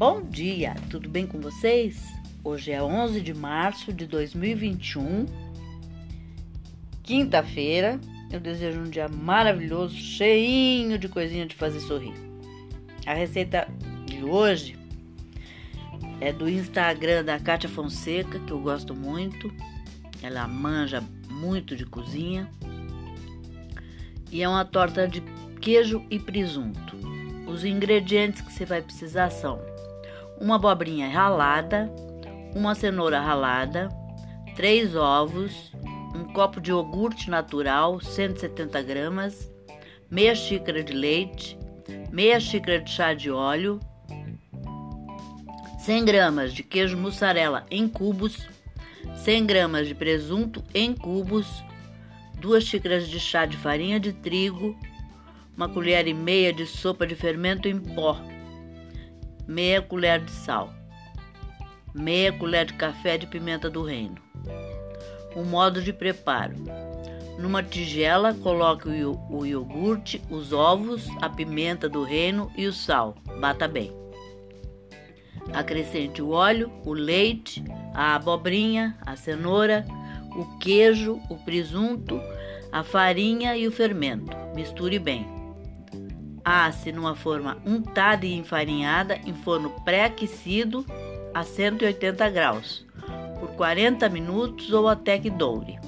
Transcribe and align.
Bom 0.00 0.22
dia, 0.22 0.74
tudo 0.88 1.10
bem 1.10 1.26
com 1.26 1.38
vocês? 1.42 2.02
Hoje 2.42 2.72
é 2.72 2.82
11 2.82 3.20
de 3.20 3.34
março 3.34 3.92
de 3.92 4.06
2021, 4.06 5.26
quinta-feira. 7.02 8.00
Eu 8.32 8.40
desejo 8.40 8.80
um 8.80 8.88
dia 8.88 9.10
maravilhoso, 9.10 9.94
cheinho 9.94 10.98
de 10.98 11.06
coisinha 11.06 11.44
de 11.44 11.54
fazer 11.54 11.80
sorrir. 11.80 12.14
A 13.04 13.12
receita 13.12 13.68
de 14.06 14.24
hoje 14.24 14.78
é 16.18 16.32
do 16.32 16.48
Instagram 16.48 17.22
da 17.22 17.38
Kátia 17.38 17.68
Fonseca, 17.68 18.38
que 18.38 18.52
eu 18.52 18.58
gosto 18.58 18.94
muito. 18.94 19.52
Ela 20.22 20.48
manja 20.48 21.04
muito 21.28 21.76
de 21.76 21.84
cozinha. 21.84 22.50
E 24.32 24.42
é 24.42 24.48
uma 24.48 24.64
torta 24.64 25.06
de 25.06 25.20
queijo 25.60 26.02
e 26.08 26.18
presunto. 26.18 26.96
Os 27.46 27.66
ingredientes 27.66 28.40
que 28.40 28.50
você 28.50 28.64
vai 28.64 28.80
precisar 28.80 29.28
são 29.28 29.60
uma 30.40 30.56
abobrinha 30.56 31.08
ralada, 31.08 31.92
uma 32.54 32.74
cenoura 32.74 33.20
ralada, 33.20 33.88
três 34.56 34.96
ovos, 34.96 35.70
um 36.14 36.32
copo 36.32 36.60
de 36.60 36.70
iogurte 36.70 37.28
natural, 37.28 38.00
170 38.00 38.82
gramas, 38.82 39.52
meia 40.10 40.34
xícara 40.34 40.82
de 40.82 40.92
leite, 40.92 41.58
meia 42.10 42.40
xícara 42.40 42.80
de 42.80 42.90
chá 42.90 43.12
de 43.12 43.30
óleo, 43.30 43.78
100 45.78 46.04
gramas 46.04 46.52
de 46.52 46.62
queijo 46.62 46.96
mussarela 46.96 47.66
em 47.70 47.86
cubos, 47.88 48.48
100 49.16 49.46
gramas 49.46 49.88
de 49.88 49.94
presunto 49.94 50.64
em 50.74 50.94
cubos, 50.94 51.62
2 52.40 52.64
xícaras 52.64 53.08
de 53.08 53.20
chá 53.20 53.44
de 53.44 53.56
farinha 53.56 54.00
de 54.00 54.12
trigo, 54.12 54.76
uma 55.56 55.68
colher 55.68 56.08
e 56.08 56.14
meia 56.14 56.52
de 56.52 56.66
sopa 56.66 57.06
de 57.06 57.14
fermento 57.14 57.68
em 57.68 57.78
pó, 57.78 58.18
meia 59.50 59.82
colher 59.82 60.20
de 60.20 60.30
sal, 60.30 60.72
meia 61.92 62.32
colher 62.32 62.66
de 62.66 62.74
café 62.74 63.18
de 63.18 63.26
pimenta 63.26 63.68
do 63.68 63.82
reino. 63.82 64.14
O 65.34 65.42
modo 65.42 65.82
de 65.82 65.92
preparo: 65.92 66.54
numa 67.36 67.60
tigela, 67.60 68.32
coloque 68.32 68.88
o 68.88 69.44
iogurte, 69.44 70.22
os 70.30 70.52
ovos, 70.52 71.08
a 71.20 71.28
pimenta 71.28 71.88
do 71.88 72.04
reino 72.04 72.48
e 72.56 72.66
o 72.66 72.72
sal. 72.72 73.16
Bata 73.40 73.66
bem. 73.66 73.92
Acrescente 75.52 76.22
o 76.22 76.30
óleo, 76.30 76.70
o 76.84 76.92
leite, 76.92 77.64
a 77.92 78.14
abobrinha, 78.14 78.96
a 79.04 79.16
cenoura, 79.16 79.84
o 80.36 80.58
queijo, 80.58 81.20
o 81.28 81.36
presunto, 81.36 82.20
a 82.70 82.84
farinha 82.84 83.56
e 83.56 83.66
o 83.66 83.72
fermento. 83.72 84.30
Misture 84.54 85.00
bem. 85.00 85.39
Asse 86.52 86.90
numa 86.90 87.14
forma 87.14 87.58
untada 87.64 88.26
e 88.26 88.34
enfarinhada 88.34 89.20
em 89.24 89.32
forno 89.32 89.70
pré-aquecido 89.84 90.84
a 91.32 91.44
180 91.44 92.28
graus 92.28 92.84
por 93.38 93.50
40 93.50 94.08
minutos 94.08 94.72
ou 94.72 94.88
até 94.88 95.16
que 95.16 95.30
doure. 95.30 95.78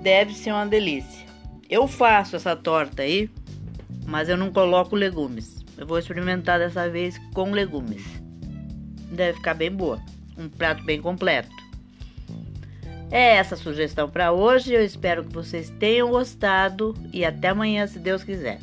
Deve 0.00 0.32
ser 0.32 0.52
uma 0.52 0.64
delícia. 0.64 1.26
Eu 1.68 1.86
faço 1.86 2.36
essa 2.36 2.56
torta 2.56 3.02
aí, 3.02 3.28
mas 4.06 4.30
eu 4.30 4.36
não 4.38 4.50
coloco 4.50 4.96
legumes. 4.96 5.62
Eu 5.76 5.86
vou 5.86 5.98
experimentar 5.98 6.58
dessa 6.58 6.88
vez 6.88 7.18
com 7.34 7.50
legumes. 7.50 8.02
Deve 9.10 9.36
ficar 9.36 9.52
bem 9.52 9.70
boa. 9.70 10.00
Um 10.38 10.48
prato 10.48 10.82
bem 10.84 11.02
completo. 11.02 11.54
É 13.14 13.36
essa 13.36 13.54
a 13.54 13.56
sugestão 13.56 14.10
para 14.10 14.32
hoje. 14.32 14.74
Eu 14.74 14.84
espero 14.84 15.22
que 15.22 15.32
vocês 15.32 15.70
tenham 15.78 16.10
gostado 16.10 16.96
e 17.12 17.24
até 17.24 17.46
amanhã, 17.46 17.86
se 17.86 18.00
Deus 18.00 18.24
quiser. 18.24 18.58